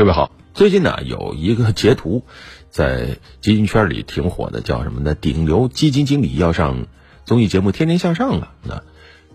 [0.00, 2.24] 各位好，最近呢有一个截图，
[2.70, 5.14] 在基金圈里挺火的，叫什么呢？
[5.14, 6.86] 顶流基金经理要上
[7.26, 8.54] 综艺节目《天天向上》了。
[8.62, 8.82] 那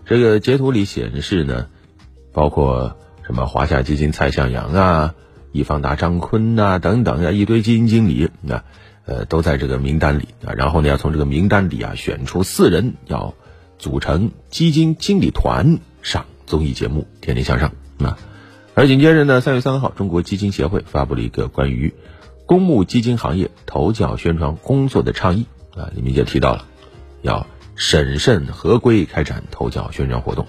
[0.06, 1.68] 这个截图里显示呢，
[2.32, 5.14] 包括什么华夏基金蔡向阳啊、
[5.52, 8.64] 易方达张坤呐等等啊，一堆基金经理，那
[9.04, 10.50] 呃都在这个名单里啊。
[10.54, 13.34] 然后呢，要从这个名单里啊选出四人，要
[13.78, 17.70] 组成基金经理团上综艺节目《天天向上》
[18.04, 18.18] 啊。
[18.76, 21.94] 而紧接着呢，三月三号，中国基金协会发布了一个关于
[22.44, 26.66] 公募基金行业投教宣传工作的倡议啊，里面就提到了
[27.22, 30.46] 要审慎合规开展投教宣传活动。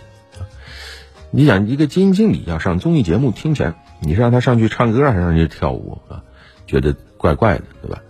[1.31, 6.21] 你想，一个基金经理要上综艺节目，听起来你是让他上去唱歌，还是让他去跳舞啊？
[6.67, 8.01] 觉得怪怪的，对吧？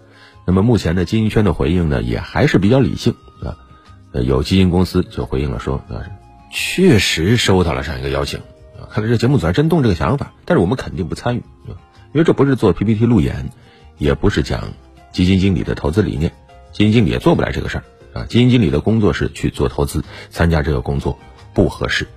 [0.47, 3.13] 那么目前的基金圈的回应呢，也还是比较理性
[3.43, 3.53] 啊。
[4.13, 6.01] 呃，有基金公司就回应了说啊，
[6.51, 8.39] 确实收到了这样一个邀请。
[8.97, 13.51] 看来这节目组还真动这个想法，但是我们肯定不参与，因为这不是做 PPT 路演，
[13.99, 14.73] 也不是讲
[15.11, 16.31] 基金经理的投资理念，
[16.71, 18.25] 基金经理也做不来这个事儿啊。
[18.25, 21.19] 基金经理的工作是去做投资，参加这个工作
[21.53, 22.07] 不合适。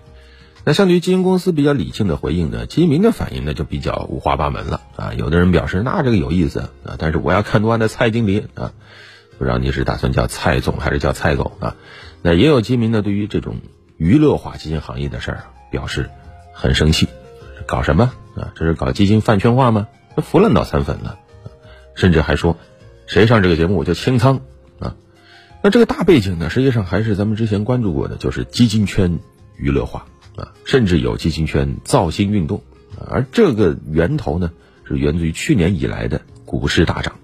[0.65, 5.13] 那相对于基金公司比较理性的回应呢，基民的反应呢就比较五花八门了啊。
[5.13, 8.73] 有的人表示那这个有意思啊，但是我要看多安的蔡经理啊，
[9.37, 11.77] 不知道你是打算叫蔡总还是叫蔡狗啊？
[12.23, 13.57] 那也有基民呢对于这种
[13.99, 16.09] 娱乐化基金行业的事儿表示。
[16.53, 17.09] 很生气，
[17.67, 18.53] 搞什么啊？
[18.55, 19.89] 这是搞基金饭圈化吗？
[20.17, 21.19] 这服了脑残粉了，
[21.95, 22.57] 甚至还说，
[23.07, 24.41] 谁上这个节目我就清仓
[24.79, 24.97] 啊！
[25.63, 29.19] 那这个大背景呢，实际上还是咱们之前关注过的，就是基金圈
[29.57, 30.07] 娱乐化
[30.37, 32.63] 啊，甚至有基金圈造星运动。
[33.09, 34.51] 而这个源头呢，
[34.85, 37.15] 是源自于去年以来的股市大涨，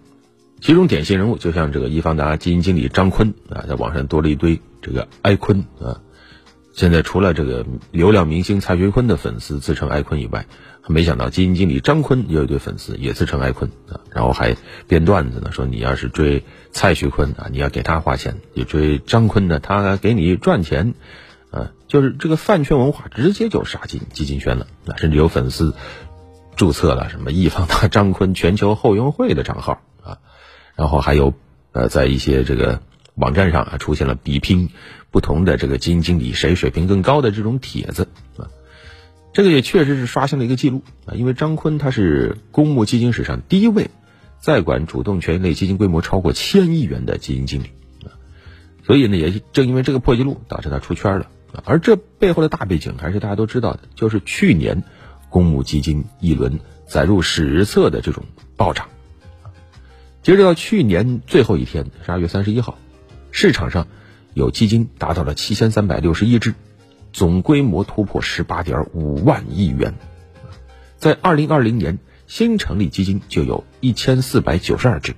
[0.61, 6.01] 其中典型人物就像这个易方达基金经理张坤啊，在网上多了一堆这个哀坤啊。
[6.77, 10.45] 现在除了这个流量明星蔡徐坤的粉丝自称“爱坤”以外，
[10.87, 14.55] 没想到基金经理张坤也有一堆粉丝也自称“爱坤”啊，然后还
[14.87, 20.93] 编段子呢，说你要是追蔡徐坤啊，你要给他花钱；你追张坤呢，他给你赚钱，
[21.51, 25.75] 啊，就是这个饭圈文化直接就杀进基金圈了啊，甚至有粉丝
[26.57, 30.19] 注册了什么易方达张坤全球后援会的账号啊，
[30.75, 31.33] 然后还有
[31.73, 32.83] 呃，在一些这个
[33.17, 34.71] 网站上啊出现了比拼。
[35.13, 38.51] 不同的这个基金经理谁水平更高的这种帖子啊，
[39.33, 43.89] 这个也确实是刷新了一个记录啊，因为张坤他是公募基金史上第一位
[44.41, 47.71] 在管主动权益类基金规模超过千亿元的基金经理
[48.05, 48.13] 啊，
[48.85, 54.83] 所以呢，也正因为这个破纪录导致他出圈了啊，而这背后的大背景还是大家都知道的，就是去年
[55.31, 58.23] 公募基金一轮载入史册的这种
[58.55, 58.87] 暴涨，
[60.23, 62.77] 截止到去年最后一天十二月三十一号，
[63.31, 63.87] 市场上。
[64.35, 66.53] 有基金达到了七千三百六十一只，
[67.11, 69.95] 总规模突破十八点五万亿元。
[70.99, 75.15] 在二零二零年新成立基金就有一千四百九十二只，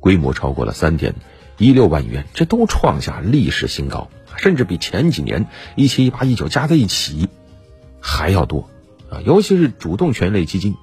[0.00, 1.14] 规模超过了三点
[1.56, 7.26] 一六万亿元，这都创下历史新高，甚至比前几年一七一八一九加在一起
[8.02, 8.68] 还要多
[9.10, 9.22] 啊！
[9.24, 10.74] 尤其是主动权类基金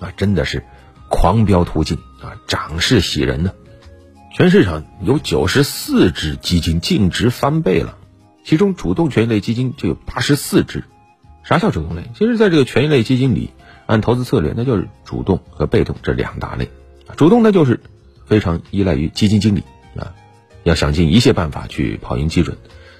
[0.00, 0.64] 啊，真的是
[1.10, 3.52] 狂飙突进啊，涨势喜人呢。
[4.34, 7.96] 全市场有九十四只基金净值翻倍了，
[8.42, 10.82] 其中主动权益类基金就有八十四只。
[11.44, 12.10] 啥叫主动类？
[12.18, 13.50] 其实，在这个权益类基金里，
[13.86, 16.68] 按投资策略，那就是主动和被动这两大类。
[17.16, 17.78] 主动呢，就是
[18.26, 19.62] 非常依赖于基金经理
[19.96, 20.10] 啊，
[20.64, 22.56] 要想尽一切办法去跑赢基准。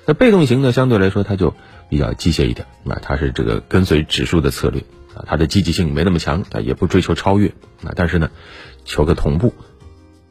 [0.06, 1.53] 那被动型呢，相对来说它就
[1.89, 4.83] 比较机械一点啊，它是这个跟随指数的策略
[5.17, 7.49] 啊，它的积极性没那么强，它也不追求超越
[7.83, 8.31] 啊，但是呢，
[8.84, 9.53] 求个同步。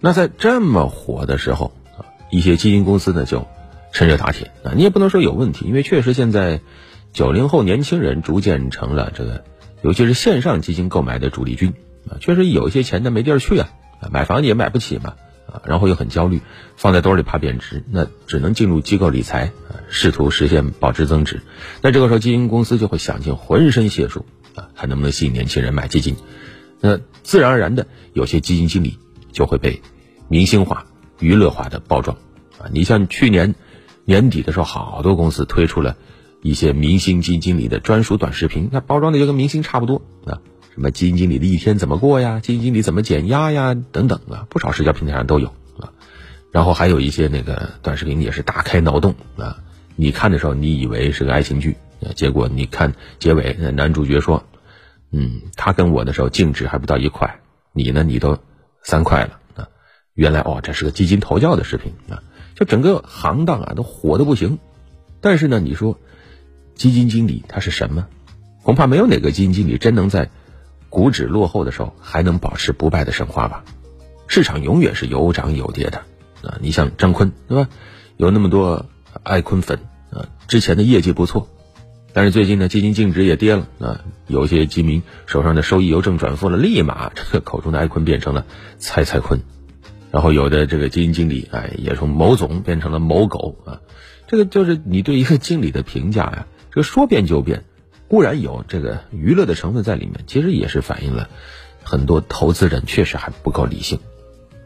[0.05, 3.47] 那在这么火的时候啊，一些基金公司呢就
[3.93, 6.59] 趁热打铁啊，你也不能说有问题，因为确实现在
[7.13, 9.45] 九零后年轻人逐渐成了这个，
[9.81, 11.73] 尤其是线上基金购买的主力军
[12.09, 13.69] 啊，确实有一些钱呢没地儿去啊，
[14.11, 15.13] 买房也买不起嘛
[15.47, 16.41] 啊，然后又很焦虑，
[16.75, 21.39] 放在兜里怕贬值，那只能进入机构理财啊，试图实现保值增值。
[21.81, 26.17] 那这个时候基金公司就会想尽浑身解数啊，看能不能吸引年轻人买基金。
[26.81, 28.99] 那自然而然的，有些基金经理
[29.31, 29.81] 就会被。
[30.27, 30.85] 明星化、
[31.19, 32.17] 娱乐化的包装，
[32.59, 33.55] 啊，你像去年
[34.05, 35.95] 年底的时候，好多公司推出了
[36.41, 40.01] 一些明星基金经理的专属短视频，那包装的就跟明星差不多。
[40.25, 40.41] 啊，
[40.73, 45.47] 什么基金经理的一天怎么过呀，基金经理怎么减压呀，等等啊，不少社交平台上都有。
[45.79, 45.93] 啊。
[46.51, 49.15] 然后还有一些那个短视频也是大开脑洞。
[49.37, 49.57] 啊，
[49.95, 51.75] 你看的时候你以为是个爱情剧，
[52.15, 54.43] 结果你看结尾，男主角说，
[55.11, 57.39] 嗯，他跟我的时候净值还不到一块，
[57.71, 58.37] 你呢，你都
[58.81, 59.39] 三块了。
[60.13, 62.21] 原来哦，这是个基金投教的视频啊，
[62.55, 64.59] 就整个行当啊都火的不行。
[65.21, 65.99] 但是呢，你说
[66.75, 68.07] 基金经理他是什么？
[68.61, 70.29] 恐怕没有哪个基金经理真能在
[70.89, 73.63] 股指落后的时候还能保持不败的神话吧？
[74.27, 75.97] 市场永远是有涨有跌的
[76.43, 76.57] 啊！
[76.61, 77.69] 你像张坤对吧？
[78.17, 78.85] 有那么多
[79.23, 79.79] 爱坤粉
[80.11, 81.49] 啊，之前的业绩不错，
[82.13, 84.01] 但是最近呢，基金净值也跌了啊。
[84.27, 88.45] 有些基民手上的收益由正转负了，立马这个口中的爱坤变成了
[88.77, 89.41] 蔡蔡坤，
[90.13, 93.81] 然后有的这个基金经理哎，也从某总变成了某狗啊。
[94.27, 97.63] 这个就是你对一个经理的评价呀，这个说变就变。
[98.07, 101.29] 固然有这个娱乐的成分在里面，其实也是反映了
[101.83, 103.97] 很多投资人确实还不够理性。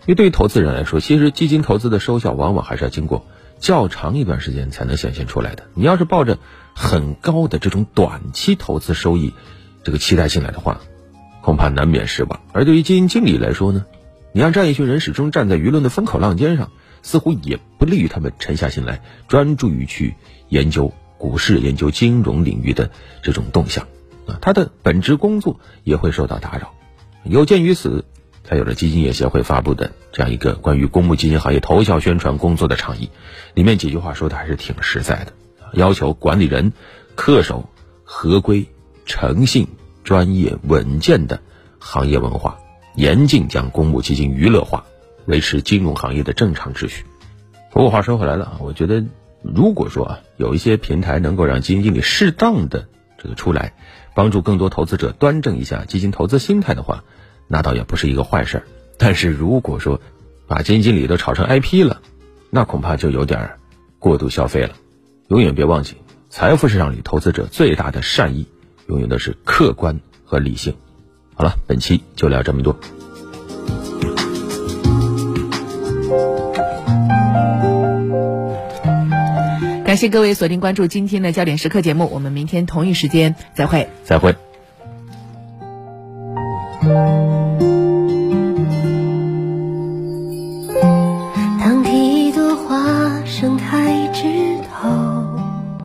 [0.02, 3.26] 因为对于投资人来说，其实基金投资的收效往往还是要经过
[3.58, 5.64] 较长一段时间才能显现出来的。
[5.76, 6.40] 你要是抱着
[6.76, 9.32] 很高的这种短期投资收益
[9.86, 10.82] 这个期待进来的话，
[11.42, 12.42] 恐怕难免失望。
[12.52, 13.86] 而对于基金经理来说呢，
[14.38, 16.70] 你让这样一群人始终站在舆论的风口浪尖上，
[17.02, 20.14] 似乎也不利于他们沉下心来专注于去
[20.48, 20.94] 研究。
[21.18, 22.92] 股市研究金融领域的
[23.24, 23.88] 这种动向，
[24.28, 26.76] 啊，他的本职工作也会受到打扰。
[27.24, 28.06] 有鉴于此，
[28.44, 33.10] 才有了基金业协会发布的这样一个关于公募基金行业投效宣传工作的倡议。
[33.56, 35.34] 里面几句话说的还是挺实在的，
[35.74, 36.74] 要求管理人
[37.16, 37.68] 恪守
[38.04, 38.68] 合规、
[39.08, 39.68] 诚信、
[40.04, 41.42] 专业、稳健的
[41.80, 42.60] 行业文化，
[42.98, 44.86] 严禁将公募基金娱乐化，
[45.26, 47.06] 维持金融行业的正常秩序。
[47.72, 49.06] 不过话说回来了啊，我觉得。
[49.44, 52.88] 如果说啊，有一些平台能够让基金经理适当的
[53.20, 53.74] 这个出来，
[54.16, 57.04] 帮助更多投资者端正一下基金投资心态的话，
[57.48, 58.64] 那倒也不是一个坏事儿。
[58.98, 60.02] 但是如果说
[60.48, 62.02] 把基金经理都炒成 IP 了，
[62.50, 63.52] 那恐怕就有点
[64.00, 64.72] 过度消费了。
[65.28, 65.98] 永远别忘记，
[66.30, 68.48] 财富市场里投资者最大的善意，
[68.88, 70.76] 永远都是客观和理性。
[71.38, 72.76] 好了，本期就聊这么多。
[79.86, 83.88] 感谢各位锁定关注今天的焦点时刻节目，我们明天同一时间再会。
[84.04, 84.36] 再会。